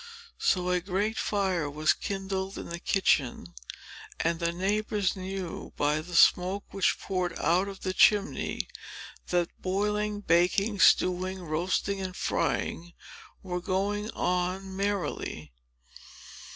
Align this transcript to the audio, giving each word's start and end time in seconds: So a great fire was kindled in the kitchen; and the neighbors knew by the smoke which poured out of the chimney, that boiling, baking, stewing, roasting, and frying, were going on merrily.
So 0.39 0.71
a 0.71 0.81
great 0.81 1.15
fire 1.19 1.69
was 1.69 1.93
kindled 1.93 2.57
in 2.57 2.69
the 2.69 2.79
kitchen; 2.79 3.53
and 4.19 4.39
the 4.39 4.51
neighbors 4.51 5.15
knew 5.15 5.73
by 5.77 6.01
the 6.01 6.15
smoke 6.15 6.63
which 6.71 6.97
poured 6.99 7.37
out 7.37 7.67
of 7.67 7.81
the 7.81 7.93
chimney, 7.93 8.67
that 9.27 9.61
boiling, 9.61 10.21
baking, 10.21 10.79
stewing, 10.79 11.43
roasting, 11.43 12.01
and 12.01 12.15
frying, 12.15 12.93
were 13.43 13.61
going 13.61 14.09
on 14.15 14.75
merrily. 14.75 15.51